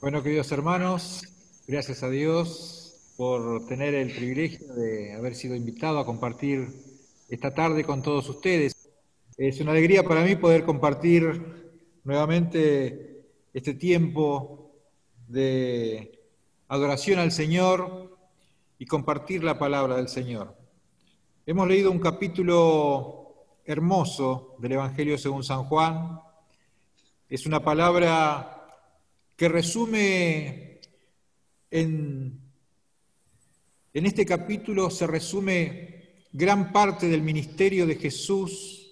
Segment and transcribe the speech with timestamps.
[0.00, 1.24] Bueno, queridos hermanos,
[1.66, 6.68] gracias a Dios por tener el privilegio de haber sido invitado a compartir
[7.28, 8.88] esta tarde con todos ustedes.
[9.36, 14.70] Es una alegría para mí poder compartir nuevamente este tiempo
[15.26, 16.16] de
[16.68, 18.16] adoración al Señor
[18.78, 20.56] y compartir la palabra del Señor.
[21.44, 26.20] Hemos leído un capítulo hermoso del Evangelio según San Juan.
[27.28, 28.57] Es una palabra
[29.38, 30.80] que resume
[31.70, 32.40] en,
[33.94, 38.90] en este capítulo, se resume gran parte del ministerio de Jesús,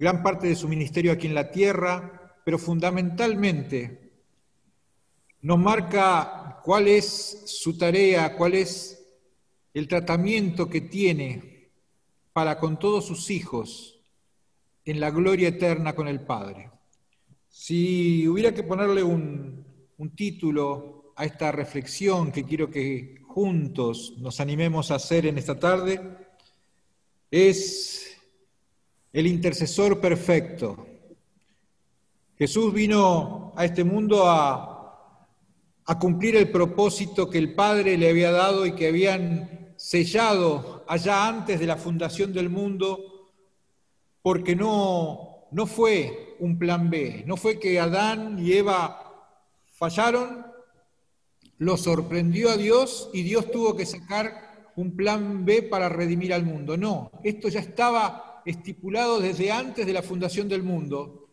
[0.00, 4.10] gran parte de su ministerio aquí en la tierra, pero fundamentalmente
[5.42, 9.00] nos marca cuál es su tarea, cuál es
[9.74, 11.70] el tratamiento que tiene
[12.32, 14.00] para con todos sus hijos
[14.84, 16.72] en la gloria eterna con el Padre.
[17.54, 19.62] Si hubiera que ponerle un,
[20.16, 26.00] título a esta reflexión que quiero que juntos nos animemos a hacer en esta tarde,
[27.30, 28.16] es
[29.12, 30.86] el intercesor perfecto.
[32.38, 35.28] Jesús vino a este mundo a,
[35.84, 41.28] a, cumplir el propósito que el Padre le había dado y que habían sellado allá
[41.28, 43.30] antes de la fundación del mundo,
[44.22, 49.30] porque no no fue un plan B, no fue que Adán y Eva
[49.70, 50.44] fallaron,
[51.58, 56.44] lo sorprendió a Dios y Dios tuvo que sacar un plan B para redimir al
[56.44, 56.76] mundo.
[56.76, 61.28] No, esto ya estaba estipulado desde antes de la fundación del mundo,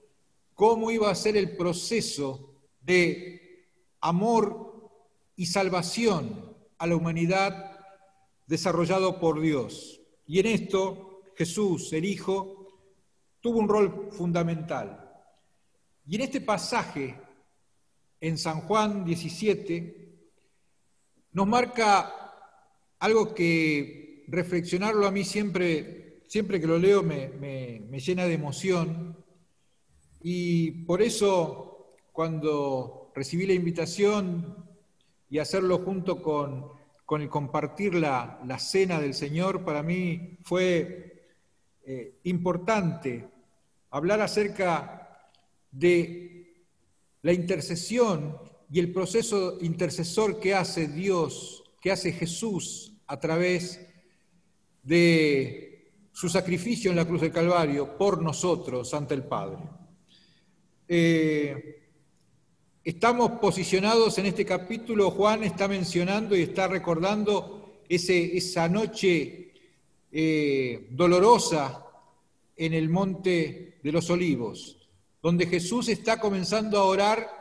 [0.53, 3.65] cómo iba a ser el proceso de
[4.01, 4.91] amor
[5.35, 7.79] y salvación a la humanidad
[8.45, 10.01] desarrollado por Dios.
[10.27, 12.59] Y en esto Jesús, el Hijo,
[13.41, 14.98] tuvo un rol fundamental.
[16.09, 17.15] Y en este pasaje,
[18.19, 20.09] en San Juan 17,
[21.33, 22.33] nos marca
[22.97, 29.23] algo que reflexionarlo a mí siempre, siempre que lo leo me, me llena de emoción.
[30.23, 34.67] Y por eso, cuando recibí la invitación
[35.29, 36.69] y hacerlo junto con,
[37.05, 41.29] con el compartir la, la cena del Señor, para mí fue
[41.83, 43.29] eh, importante
[43.91, 45.05] hablar acerca
[45.71, 46.65] de
[47.21, 48.37] la intercesión
[48.71, 53.85] y el proceso intercesor que hace Dios, que hace Jesús a través
[54.83, 59.59] de su sacrificio en la cruz del Calvario por nosotros ante el Padre.
[60.87, 61.87] Eh,
[62.83, 69.53] estamos posicionados en este capítulo, Juan está mencionando y está recordando ese, esa noche
[70.11, 71.85] eh, dolorosa
[72.55, 74.78] en el monte de los olivos,
[75.21, 77.39] donde Jesús está comenzando a orar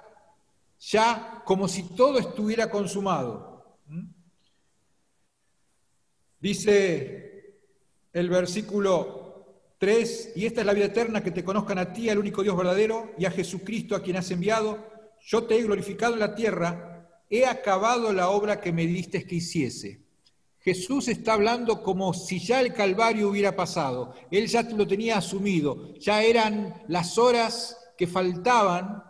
[0.80, 3.78] ya como si todo estuviera consumado.
[3.86, 4.06] ¿Mm?
[6.40, 7.58] Dice
[8.12, 12.18] el versículo 3, y esta es la vida eterna, que te conozcan a ti, al
[12.18, 14.86] único Dios verdadero, y a Jesucristo a quien has enviado.
[15.20, 19.36] Yo te he glorificado en la tierra, he acabado la obra que me diste que
[19.36, 20.07] hiciese.
[20.68, 24.12] Jesús está hablando como si ya el Calvario hubiera pasado.
[24.30, 25.94] Él ya lo tenía asumido.
[25.94, 29.02] Ya eran las horas que faltaban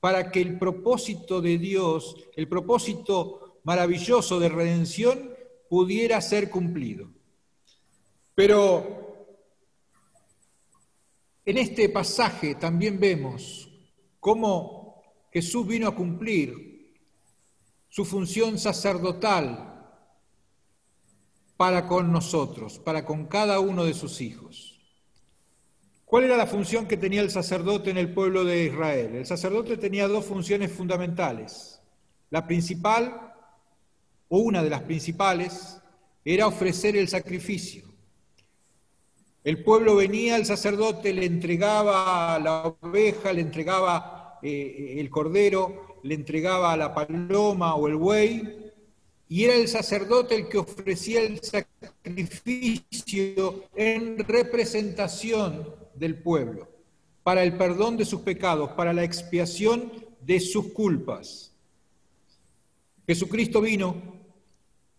[0.00, 5.34] para que el propósito de Dios, el propósito maravilloso de redención,
[5.68, 7.10] pudiera ser cumplido.
[8.34, 9.36] Pero
[11.44, 13.68] en este pasaje también vemos
[14.18, 16.94] cómo Jesús vino a cumplir
[17.90, 19.75] su función sacerdotal
[21.56, 24.80] para con nosotros, para con cada uno de sus hijos.
[26.04, 29.16] ¿Cuál era la función que tenía el sacerdote en el pueblo de Israel?
[29.16, 31.80] El sacerdote tenía dos funciones fundamentales.
[32.30, 33.34] La principal,
[34.28, 35.80] o una de las principales,
[36.24, 37.84] era ofrecer el sacrificio.
[39.42, 46.14] El pueblo venía al sacerdote, le entregaba la oveja, le entregaba eh, el cordero, le
[46.14, 48.65] entregaba la paloma o el buey,
[49.28, 52.84] y era el sacerdote el que ofrecía el sacrificio
[53.74, 56.68] en representación del pueblo,
[57.22, 61.52] para el perdón de sus pecados, para la expiación de sus culpas.
[63.06, 64.16] Jesucristo vino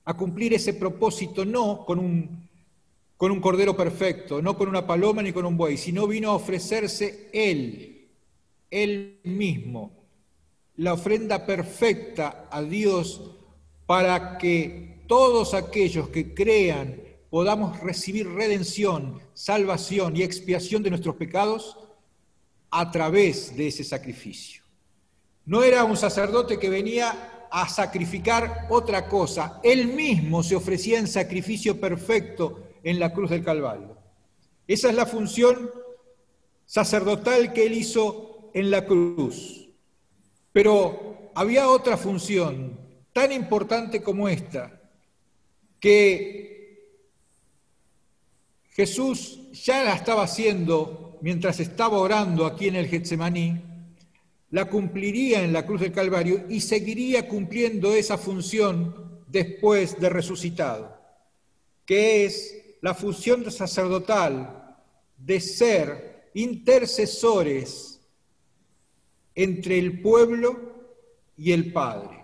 [0.03, 2.49] a cumplir ese propósito no con un,
[3.15, 6.35] con un cordero perfecto, no con una paloma ni con un buey, sino vino a
[6.35, 8.09] ofrecerse Él,
[8.71, 9.91] Él mismo,
[10.75, 13.36] la ofrenda perfecta a Dios
[13.87, 21.77] para que todos aquellos que crean podamos recibir redención, salvación y expiación de nuestros pecados
[22.69, 24.61] a través de ese sacrificio.
[25.45, 31.07] no era un sacerdote que venía a sacrificar otra cosa, él mismo se ofrecía en
[31.07, 33.97] sacrificio perfecto en la cruz del Calvario.
[34.67, 35.71] Esa es la función
[36.65, 39.69] sacerdotal que él hizo en la cruz.
[40.51, 42.86] Pero había otra función
[43.17, 44.79] tan importante como esta,
[45.79, 47.01] que
[48.69, 53.59] Jesús ya la estaba haciendo mientras estaba orando aquí en el Getsemaní,
[54.51, 60.95] la cumpliría en la cruz del Calvario y seguiría cumpliendo esa función después de resucitado,
[61.87, 64.77] que es la función sacerdotal
[65.17, 67.99] de ser intercesores
[69.33, 70.75] entre el pueblo
[71.35, 72.16] y el Padre.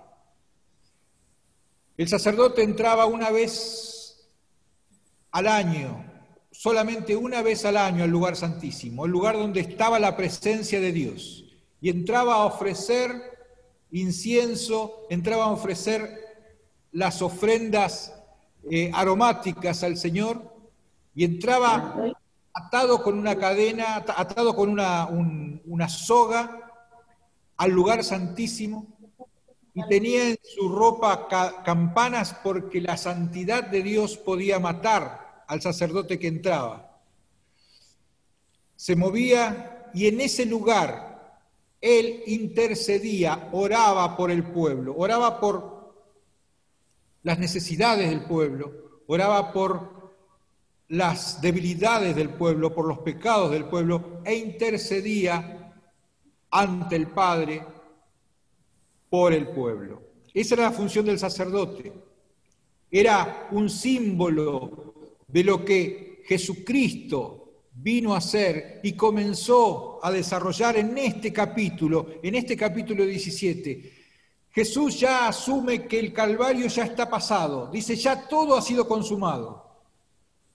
[1.96, 4.28] El sacerdote entraba una vez
[5.32, 6.04] al año,
[6.52, 10.92] solamente una vez al año al lugar santísimo, el lugar donde estaba la presencia de
[10.92, 11.46] Dios,
[11.82, 13.12] y entraba a ofrecer
[13.92, 16.20] incienso, entraba a ofrecer
[16.92, 18.12] las ofrendas
[18.72, 20.52] eh, aromáticas al Señor,
[21.14, 21.96] y entraba
[22.56, 25.08] atado con una cadena, atado con una,
[25.66, 26.60] una soga
[27.56, 28.88] al lugar santísimo,
[29.74, 31.28] y tenía en su ropa
[31.64, 37.00] campanas porque la santidad de Dios podía matar al sacerdote que entraba.
[38.76, 41.42] Se movía y en ese lugar
[41.82, 45.96] él intercedía, oraba por el pueblo, oraba por
[47.24, 50.14] las necesidades del pueblo, oraba por
[50.90, 55.74] las debilidades del pueblo, por los pecados del pueblo e intercedía
[56.52, 57.66] ante el Padre
[59.14, 60.02] por el pueblo.
[60.34, 61.94] Esa era la función del sacerdote.
[62.90, 64.96] Era un símbolo
[65.28, 72.34] de lo que Jesucristo vino a hacer y comenzó a desarrollar en este capítulo, en
[72.34, 73.94] este capítulo 17.
[74.50, 79.78] Jesús ya asume que el Calvario ya está pasado, dice, ya todo ha sido consumado.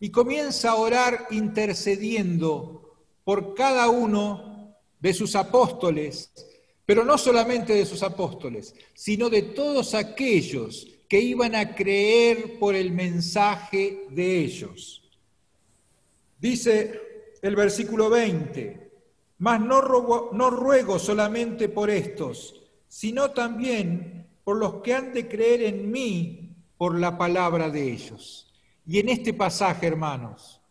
[0.01, 6.33] Y comienza a orar intercediendo por cada uno de sus apóstoles
[6.89, 12.75] pero no solamente de sus apóstoles, sino de todos aquellos que iban a creer por
[12.75, 15.03] el mensaje de ellos.
[16.41, 16.99] Dice
[17.43, 18.91] el versículo 20,
[19.37, 22.59] mas no, no ruego solamente por estos,
[22.89, 28.51] sino también por los que han de creer en mí por la palabra de ellos.
[28.87, 30.63] Y en este pasaje, hermanos,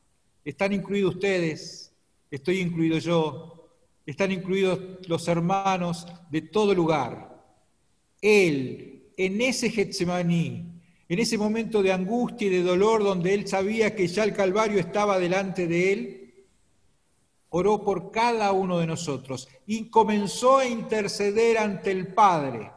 [0.44, 1.94] están incluidos ustedes,
[2.32, 3.57] estoy incluido yo,
[4.08, 7.44] están incluidos los hermanos de todo lugar.
[8.22, 13.96] Él, en ese Getsemaní, en ese momento de angustia y de dolor donde él sabía
[13.96, 16.46] que ya el Calvario estaba delante de él,
[17.50, 22.72] oró por cada uno de nosotros y comenzó a interceder ante el Padre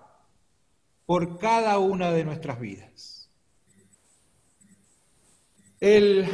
[1.06, 3.30] por cada una de nuestras vidas.
[5.78, 6.26] Él,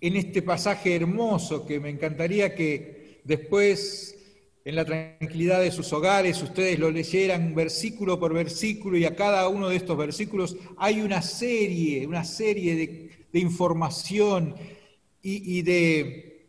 [0.00, 2.97] en este pasaje hermoso que me encantaría que
[3.28, 4.16] Después,
[4.64, 9.46] en la tranquilidad de sus hogares, ustedes lo leyeran versículo por versículo y a cada
[9.48, 14.54] uno de estos versículos hay una serie, una serie de, información
[15.20, 16.48] y, de,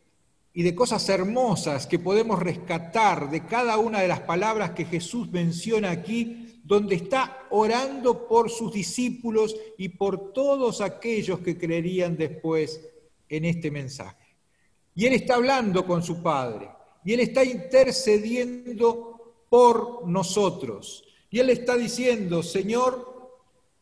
[0.53, 5.29] y de cosas hermosas que podemos rescatar de cada una de las palabras que Jesús
[5.31, 12.79] menciona aquí, donde está orando por sus discípulos y por todos aquellos que creerían después
[13.27, 14.29] en este mensaje.
[14.99, 16.69] Y Él está hablando con su Padre.
[17.09, 21.03] Y Él está intercediendo por nosotros.
[21.31, 23.31] Y Él está diciendo, Señor,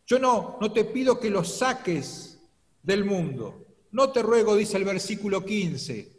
[0.05, 2.39] yo no, no te pido que los saques
[2.81, 3.65] del mundo.
[3.91, 6.09] No te ruego, dice el versículo 15,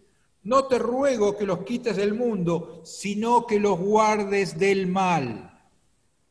[0.43, 5.67] no te ruego que los quites del mundo, sino que los guardes del mal.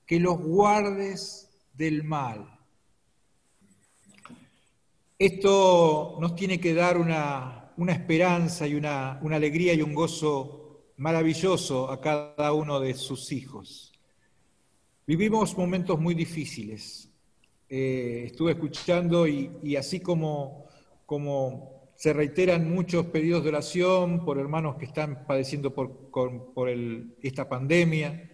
[0.06, 2.56] Que los guardes del mal.
[5.18, 10.57] Esto nos tiene que dar una, una esperanza y una, alegría y un gozo
[10.98, 13.94] maravilloso a cada uno de sus hijos.
[15.06, 17.10] Vivimos momentos muy difíciles.
[17.70, 20.66] Eh, estuve escuchando y, así como,
[21.06, 26.70] como, se reiteran muchos pedidos de oración por hermanos que están padeciendo por, por
[27.22, 28.30] esta pandemia,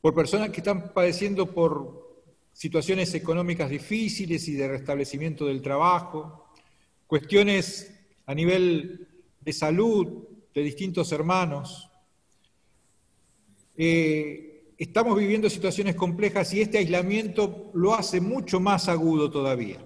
[0.00, 6.46] por personas que están padeciendo por situaciones económicas difíciles y de restablecimiento del trabajo,
[7.06, 7.92] cuestiones
[8.24, 9.08] a nivel
[9.40, 10.24] de salud
[10.54, 11.85] de distintos hermanos.
[13.76, 19.84] Eh, estamos viviendo situaciones complejas y este aislamiento lo hace mucho más agudo todavía.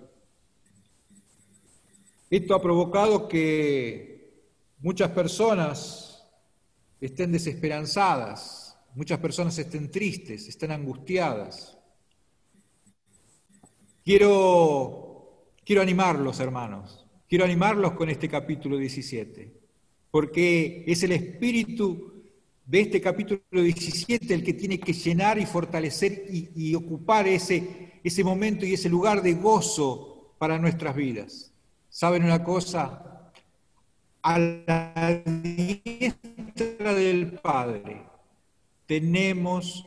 [2.29, 4.33] Esto ha provocado que
[4.81, 6.25] muchas personas
[7.01, 11.77] estén desesperanzadas muchas personas estén tristes, estén angustiadas.
[14.05, 19.53] Quiero, quiero animarlos, hermanos, quiero animarlos con este capítulo 17,
[20.11, 22.20] porque es el espíritu
[22.71, 28.23] de este capítulo 17 el que tiene que llenar y fortalecer y, ocupar ese, ese
[28.23, 31.53] momento y ese lugar de gozo para nuestras vidas.
[31.89, 33.33] ¿Saben una cosa?
[34.23, 38.03] A la diestra del Padre
[38.87, 39.85] tenemos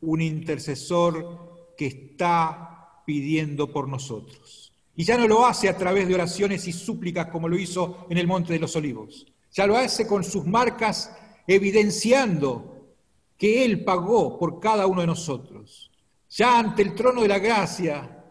[0.00, 4.72] un intercesor que está pidiendo por nosotros.
[4.96, 8.16] Y ya no lo hace a través de oraciones y súplicas como lo hizo en
[8.16, 9.26] el Monte de los Olivos.
[9.52, 11.14] Ya lo hace con sus marcas
[11.46, 12.72] evidenciando
[13.36, 15.90] que Él pagó por cada uno de nosotros.
[16.30, 18.24] Ya ante el trono de la gracia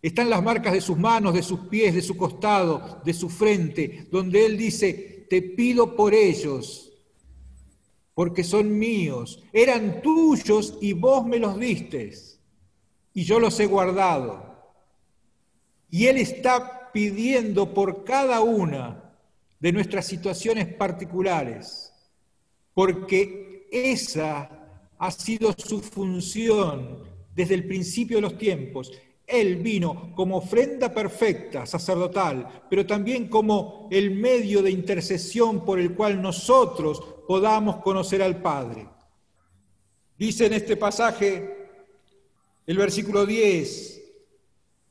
[0.00, 4.08] están las marcas de sus manos, de sus pies, de su costado, de su frente,
[4.10, 6.92] donde Él dice, te pido por ellos,
[8.14, 12.40] porque son míos, eran tuyos y vos me los distes,
[13.12, 14.54] y yo los he guardado.
[15.90, 19.16] Y Él está pidiendo por cada una
[19.60, 21.93] de nuestras situaciones particulares
[22.74, 24.50] porque esa
[24.98, 26.98] ha sido su función
[27.34, 28.92] desde el principio de los tiempos.
[29.26, 35.94] Él vino como ofrenda perfecta, sacerdotal, pero también como el medio de intercesión por el
[35.94, 38.86] cual nosotros podamos conocer al Padre.
[40.18, 41.68] Dice en este pasaje
[42.66, 44.02] el versículo 10,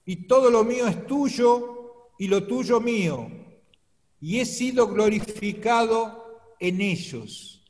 [0.05, 3.29] y todo lo mío es tuyo y lo tuyo mío,
[4.19, 7.62] y he sido glorificado en ellos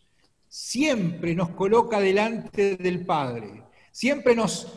[0.53, 4.67] siempre nos coloca delante del Padre, siempre nos,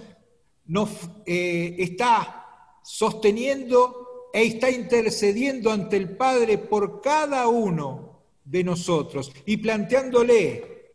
[1.26, 9.58] eh, está sosteniendo e está intercediendo ante el Padre por cada uno de nosotros y
[9.58, 10.94] planteándole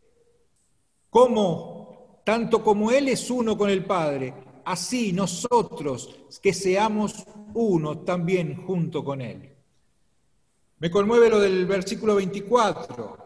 [1.10, 4.34] cómo, tanto como Él es uno con el Padre,
[4.64, 7.24] así nosotros que seamos
[7.54, 9.48] uno también junto con Él.
[10.80, 13.21] Me conmueve lo del versículo 24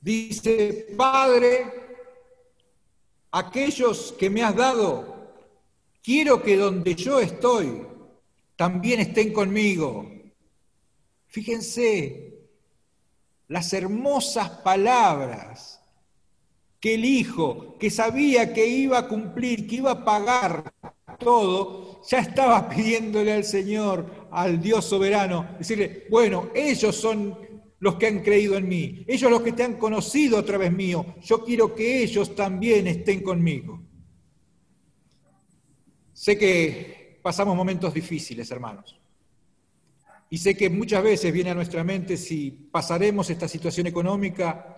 [0.00, 1.66] Dice, Padre,
[3.32, 5.32] aquellos que me has dado,
[6.02, 7.86] quiero que donde yo estoy,
[8.56, 10.10] también estén conmigo.
[11.26, 12.34] Fíjense
[13.48, 15.80] las hermosas palabras
[16.80, 20.72] que el Hijo, que sabía que iba a cumplir, que iba a pagar
[21.18, 27.36] todo, ya estaba pidiéndole al Señor, al Dios soberano, decirle, bueno, ellos son
[27.80, 31.14] los que han creído en mí, ellos los que te han conocido a través mío,
[31.22, 33.80] yo quiero que ellos también estén conmigo.
[36.12, 38.98] Sé que pasamos momentos difíciles, hermanos,
[40.30, 44.74] y sé que muchas veces viene a nuestra mente si pasaremos esta situación económica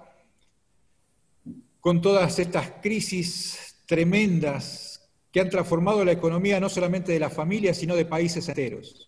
[1.81, 7.79] con todas estas crisis tremendas que han transformado la economía no solamente de las familias,
[7.79, 9.07] sino de países enteros.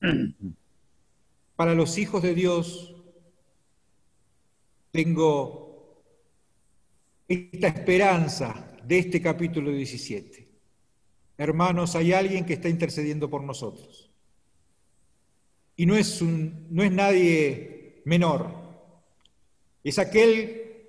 [1.56, 2.94] Para los hijos de Dios
[4.90, 6.02] tengo
[7.28, 10.48] esta esperanza de este capítulo 17.
[11.38, 14.10] Hermanos, hay alguien que está intercediendo por nosotros.
[15.76, 18.50] Y no es, un, no es nadie menor.
[19.82, 20.88] Es aquel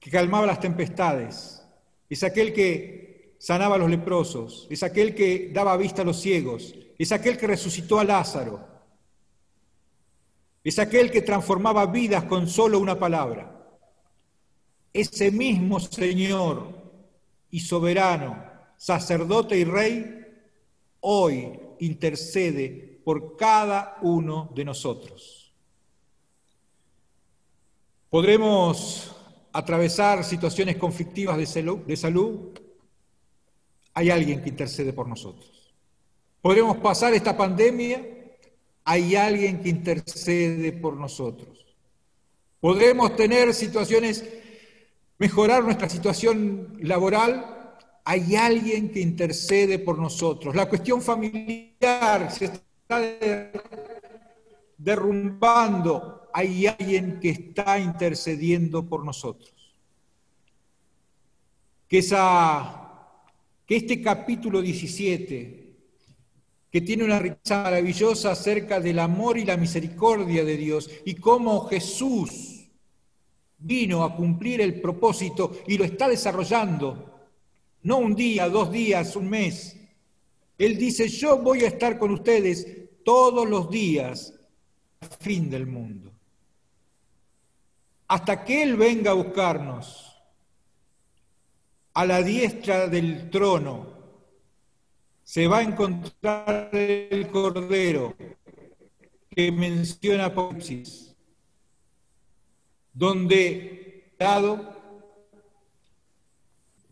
[0.00, 1.62] que calmaba las tempestades.
[2.08, 4.66] Es aquel que sanaba a los leprosos.
[4.70, 6.74] Es aquel que daba vista a los ciegos.
[6.98, 8.77] Es aquel que resucitó a Lázaro.
[10.68, 13.58] Es aquel que transformaba vidas con solo una palabra.
[14.92, 16.74] Ese mismo Señor
[17.50, 18.44] y soberano,
[18.76, 20.26] sacerdote y rey,
[21.00, 25.54] hoy intercede por cada uno de nosotros.
[28.10, 29.16] Podremos
[29.54, 32.58] atravesar situaciones conflictivas de salud,
[33.94, 35.72] hay alguien que intercede por nosotros.
[36.42, 38.17] Podremos pasar esta pandemia
[38.90, 41.66] hay alguien que intercede por nosotros.
[42.58, 44.24] Podremos tener situaciones,
[45.18, 50.56] mejorar nuestra situación laboral, hay alguien que intercede por nosotros.
[50.56, 53.02] La cuestión familiar se está
[54.78, 59.52] derrumbando, hay alguien que está intercediendo por nosotros.
[61.86, 63.02] Que, esa,
[63.66, 65.67] que este capítulo 17
[66.70, 71.66] que tiene una riqueza maravillosa acerca del amor y la misericordia de Dios y cómo
[71.66, 72.68] Jesús
[73.58, 77.20] vino a cumplir el propósito y lo está desarrollando,
[77.82, 79.76] no un día, dos días, un mes.
[80.58, 82.66] Él dice, yo voy a estar con ustedes
[83.04, 84.34] todos los días
[85.00, 86.12] al fin del mundo.
[88.08, 90.16] hasta que Él venga a buscarnos
[91.92, 93.97] a la diestra del trono,
[95.28, 98.16] se va a encontrar el Cordero
[99.28, 101.14] que menciona Apocalipsis,
[102.94, 104.56] donde lado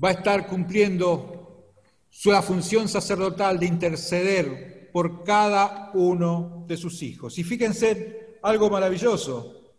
[0.05, 1.73] va a estar cumpliendo
[2.11, 7.39] su función sacerdotal de interceder por cada uno de sus hijos.
[7.39, 9.73] Y fíjense algo maravilloso.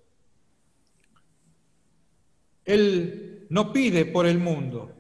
[2.66, 4.97] Él no pide por el mundo,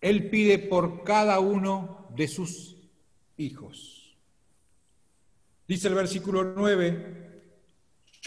[0.00, 2.76] Él pide por cada uno de sus
[3.36, 4.16] hijos.
[5.66, 7.42] Dice el versículo 9,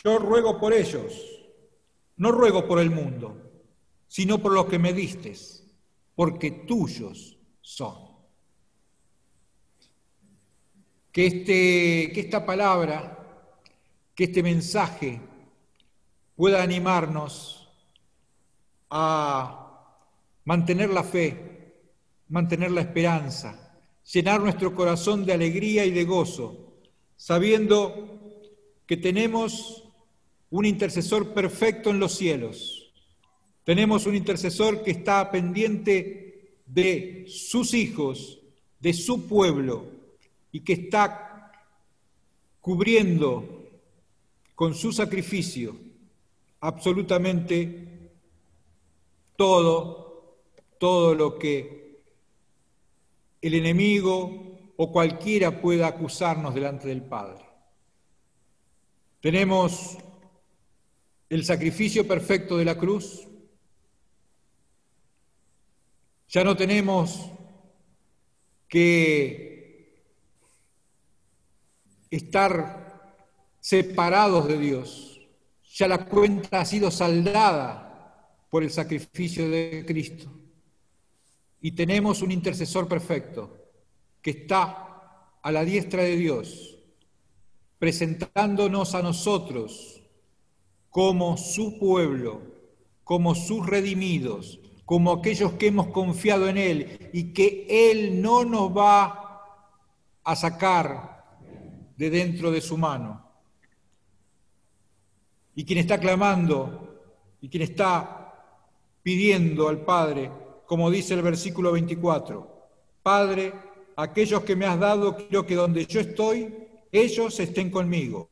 [0.04, 1.14] yo ruego por ellos,
[2.18, 3.52] no ruego por el mundo
[4.12, 5.66] sino por lo que me distes,
[6.16, 8.12] porque tuyos son.
[11.14, 13.48] Que, este, que esta palabra,
[14.14, 15.22] que este mensaje
[16.36, 17.72] pueda animarnos
[18.90, 19.96] a
[20.44, 21.51] mantener la fe,
[22.32, 23.78] mantener la esperanza,
[24.12, 26.78] llenar nuestro corazón de alegría y de gozo,
[27.18, 28.20] sabiendo
[28.88, 29.84] que tenemos
[30.50, 32.94] un intercesor perfecto en los cielos.
[33.66, 38.40] Tenemos un intercesor que está pendiente de sus hijos,
[38.80, 39.88] de su pueblo,
[40.54, 41.52] y que está
[42.62, 43.70] cubriendo
[44.56, 45.76] con su sacrificio
[46.62, 48.12] absolutamente
[49.36, 50.38] todo,
[50.80, 51.81] todo lo que
[53.42, 57.44] el enemigo o cualquiera pueda acusarnos delante del Padre.
[59.20, 59.98] Tenemos
[61.30, 63.28] el sacrificio perfecto de la cruz,
[66.32, 67.30] Ya no tenemos
[68.70, 70.02] que
[72.10, 73.18] estar
[73.60, 75.20] separados de Dios.
[75.74, 80.32] Ya la cuenta ha sido saldada por el sacrificio de Cristo.
[81.62, 83.58] Y tenemos un intercesor perfecto
[84.22, 86.78] que está a la diestra de Dios,
[87.80, 90.02] presentándonos a nosotros
[90.90, 92.42] como su pueblo,
[93.04, 98.76] como sus redimidos, como aquellos que hemos confiado en Él y que Él no nos
[98.76, 99.22] va
[100.24, 101.40] a sacar
[101.96, 103.26] de dentro de su mano.
[105.56, 107.02] Y quien está clamando
[107.40, 108.34] y quien está
[109.04, 110.32] pidiendo al Padre,
[110.72, 112.70] como dice el versículo 24,
[113.04, 113.52] Padre,
[113.98, 116.56] aquellos que me has dado, quiero que donde yo estoy,
[116.94, 118.30] ellos estén conmigo,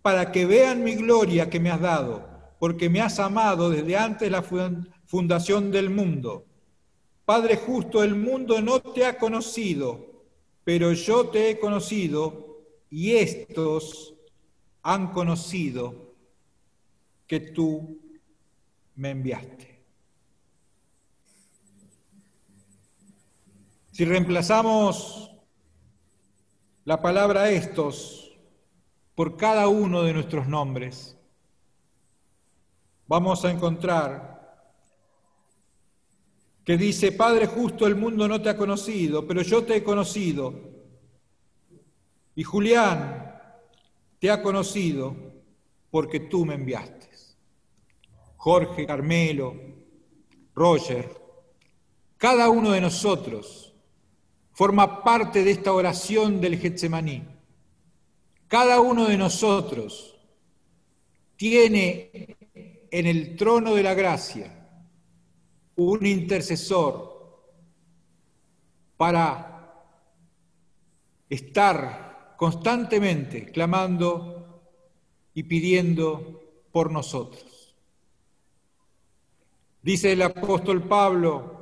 [0.00, 2.28] para que vean mi gloria que me has dado,
[2.60, 4.44] porque me has amado desde antes la
[5.04, 6.44] fundación del mundo.
[7.24, 10.22] Padre justo, el mundo no te ha conocido,
[10.62, 14.14] pero yo te he conocido y estos
[14.84, 16.14] han conocido
[17.26, 17.98] que tú
[18.94, 19.69] me enviaste.
[24.00, 25.30] Si reemplazamos
[26.86, 28.34] la palabra estos
[29.14, 31.18] por cada uno de nuestros nombres,
[33.06, 34.72] vamos a encontrar
[36.64, 40.54] que dice, Padre justo, el mundo no te ha conocido, pero yo te he conocido.
[42.34, 43.38] Y Julián
[44.18, 45.14] te ha conocido
[45.90, 47.10] porque tú me enviaste.
[48.38, 49.54] Jorge, Carmelo,
[50.54, 51.20] Roger,
[52.16, 53.69] cada uno de nosotros
[54.60, 57.22] forma parte de esta oración del Getsemaní.
[58.46, 60.20] Cada uno de nosotros
[61.34, 62.36] tiene
[62.90, 64.68] en el trono de la gracia
[65.76, 67.48] un intercesor
[68.98, 69.82] para
[71.30, 74.60] estar constantemente clamando
[75.32, 77.74] y pidiendo por nosotros.
[79.80, 81.59] Dice el apóstol Pablo,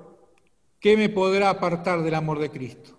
[0.81, 2.99] ¿qué me podrá apartar del amor de Cristo?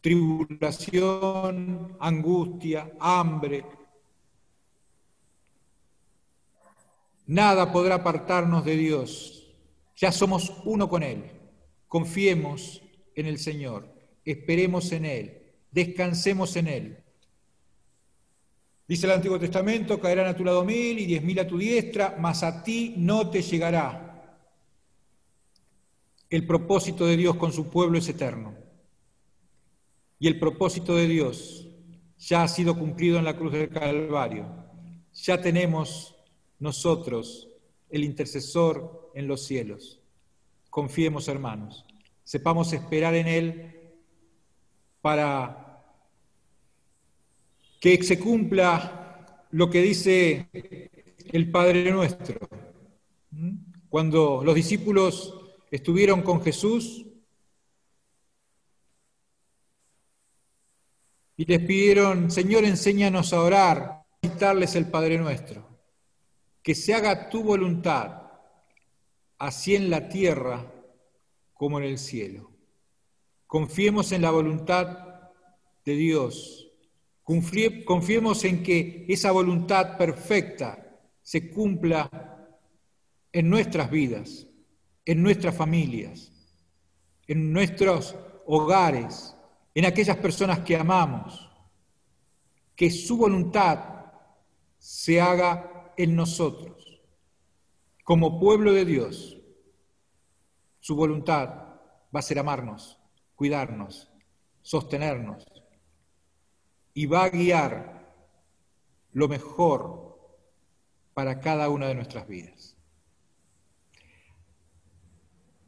[0.00, 3.64] Tribulación, angustia, hambre.
[7.26, 9.36] Nada podrá apartarnos de Dios
[9.96, 11.24] ya somos uno con Él.
[11.88, 12.82] Confiemos
[13.14, 13.88] en el Señor,
[14.24, 16.98] esperemos en Él, descansemos en Él.
[18.86, 22.16] Dice el Antiguo Testamento, caerán a tu lado mil y diez mil a tu diestra,
[22.20, 24.05] mas a ti no te llegará.
[26.28, 28.54] El propósito de Dios con su pueblo es eterno.
[30.18, 31.68] Y el propósito de Dios
[32.18, 34.46] ya ha sido cumplido en la cruz del Calvario.
[35.12, 36.16] Ya tenemos
[36.58, 37.48] nosotros
[37.90, 40.00] el intercesor en los cielos.
[40.70, 41.84] Confiemos, hermanos,
[42.24, 43.72] sepamos esperar en Él
[45.00, 45.84] para
[47.80, 50.48] que se cumpla lo que dice
[51.32, 52.48] el Padre nuestro.
[53.88, 57.06] Cuando los discípulos estuvieron con Jesús
[61.36, 65.68] y les pidieron, Señor, enséñanos a orar, citarles el Padre nuestro,
[66.62, 68.22] que se haga tu voluntad,
[69.38, 70.72] así en la tierra
[71.52, 72.50] como en el cielo.
[73.46, 75.06] Confiemos en la voluntad
[75.84, 76.68] de Dios.
[77.22, 82.08] Confiemos en que esa voluntad perfecta se cumpla
[83.32, 84.45] en nuestras vidas,
[85.06, 86.32] en nuestras familias,
[87.28, 89.34] en nuestros hogares,
[89.74, 91.48] en aquellas personas que amamos,
[92.74, 94.12] que su voluntad
[94.78, 97.00] se haga en nosotros.
[98.04, 99.38] Como pueblo de Dios,
[100.80, 101.48] su voluntad
[102.14, 102.98] va a ser amarnos,
[103.36, 104.10] cuidarnos,
[104.62, 105.44] sostenernos
[106.94, 108.12] y va a guiar
[109.12, 110.18] lo mejor
[111.14, 112.75] para cada una de nuestras vidas.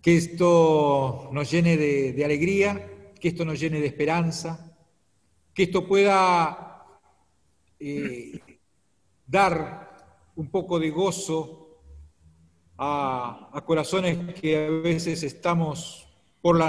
[0.03, 4.77] Que esto nos llene de, alegría que esto nos llene de esperanza,
[5.53, 6.87] que esto pueda
[7.81, 8.41] eh,
[9.27, 11.69] dar un poco de gozo
[12.79, 16.09] a, corazones que a veces estamos
[16.41, 16.63] por,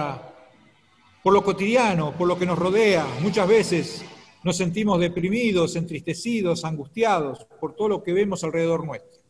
[1.24, 3.06] por lo cotidiano, por lo que nos rodea.
[3.22, 4.04] Muchas veces
[4.44, 9.22] nos sentimos deprimidos, entristecidos, angustiados por todo lo que vemos alrededor nuestro.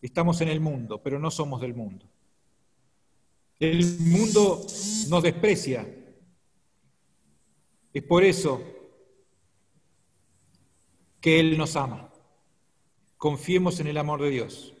[0.00, 2.06] Estamos en el mundo, pero no somos del mundo.
[3.58, 4.66] El mundo
[5.08, 5.86] nos desprecia,
[7.92, 8.60] es por eso
[11.20, 12.12] que Él nos ama.
[13.16, 14.74] Confiemos en el amor de Dios,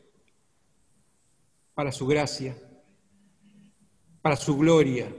[1.74, 2.56] para su gracia,
[4.20, 5.14] para su gloria.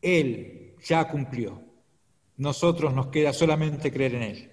[0.00, 1.60] Él ya cumplió.
[2.36, 4.52] Nosotros nos queda solamente creer en Él,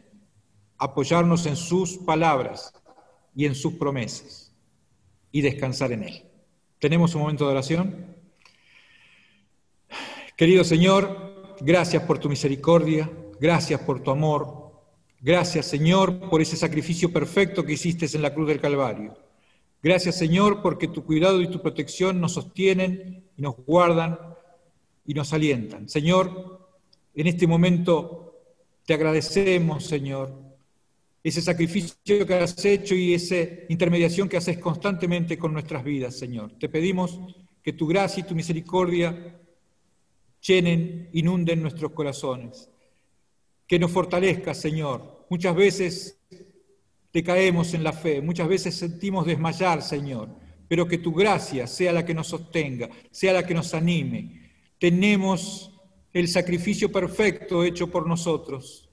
[0.77, 2.73] apoyarnos en sus palabras
[3.35, 4.51] y en sus promesas
[5.31, 6.34] y descansar en Él.
[6.79, 8.15] ¿Tenemos un momento de oración?
[10.35, 13.09] Querido Señor, gracias por tu misericordia,
[13.39, 14.73] gracias por tu amor,
[15.21, 19.17] gracias Señor por ese sacrificio perfecto que hiciste en la cruz del Calvario.
[19.81, 24.19] Gracias Señor porque tu cuidado y tu protección nos sostienen y nos guardan
[25.05, 25.87] y nos alientan.
[25.87, 26.67] Señor,
[27.13, 28.41] en este momento
[28.85, 30.44] te agradecemos, Señor,
[31.25, 33.35] ese sacrificio que has hecho y esa
[33.67, 36.51] intermediación que haces constantemente con nuestras vidas, Señor.
[36.59, 37.19] Te pedimos
[37.63, 39.35] que tu gracia y tu misericordia
[40.39, 42.69] llenen, inunden nuestros corazones.
[43.65, 45.25] Que nos fortalezca, Señor.
[45.27, 46.19] Muchas veces
[47.09, 50.29] te caemos en la fe, muchas veces sentimos desmayar, Señor,
[50.67, 54.51] pero que tu gracia sea la que nos sostenga, sea la que nos anime.
[54.77, 55.71] Tenemos
[56.13, 58.84] el sacrificio perfecto hecho por nosotros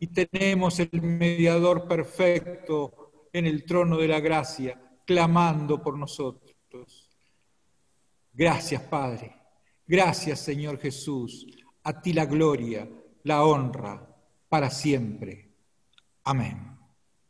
[0.00, 7.08] y tenemos el mediador perfecto en el trono de la gracia, clamando por nosotros.
[8.32, 9.34] Gracias, Padre.
[9.86, 11.46] Gracias, Señor Jesús.
[11.82, 12.88] A ti la gloria,
[13.24, 14.06] la honra,
[14.48, 15.50] para siempre.
[16.24, 16.67] Amén.